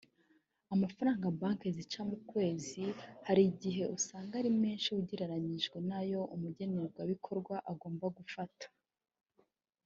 Amafaranga 0.73 1.33
Banki 1.39 1.69
zica 1.77 2.01
ku 2.09 2.17
kwezi 2.29 2.83
hari 3.27 3.41
igihe 3.51 3.83
usanga 3.97 4.33
ari 4.41 4.49
menshi 4.61 4.87
ugereranyije 4.99 5.77
n’ayo 5.87 6.21
umugenerwabikora 6.35 7.57
agomba 7.71 8.05
gufata 8.19 8.67